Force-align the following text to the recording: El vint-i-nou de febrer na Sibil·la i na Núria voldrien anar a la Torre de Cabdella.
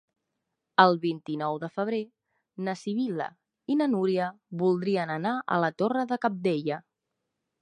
El 0.83 0.95
vint-i-nou 1.03 1.59
de 1.63 1.69
febrer 1.75 1.99
na 2.69 2.75
Sibil·la 2.85 3.27
i 3.75 3.77
na 3.83 3.89
Núria 3.95 4.31
voldrien 4.65 5.15
anar 5.19 5.37
a 5.57 5.61
la 5.67 5.71
Torre 5.85 6.09
de 6.15 6.23
Cabdella. 6.27 6.83